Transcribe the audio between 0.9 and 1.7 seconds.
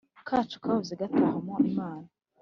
gatahamo